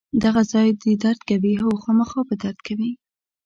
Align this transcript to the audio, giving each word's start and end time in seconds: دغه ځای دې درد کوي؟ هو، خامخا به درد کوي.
دغه 0.23 0.41
ځای 0.51 0.67
دې 0.81 0.93
درد 1.03 1.19
کوي؟ 1.29 1.53
هو، 1.61 1.69
خامخا 1.83 2.21
به 2.27 2.35
درد 2.43 2.59
کوي. 2.67 2.91